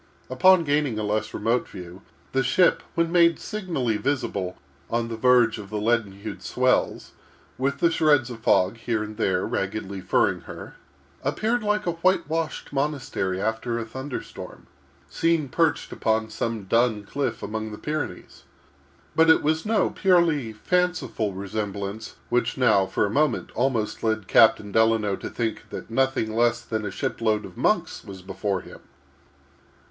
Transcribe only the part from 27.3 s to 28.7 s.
of monks was before